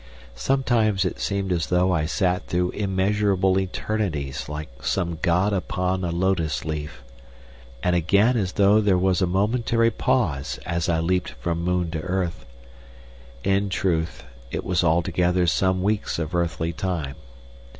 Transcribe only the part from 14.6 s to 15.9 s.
was altogether some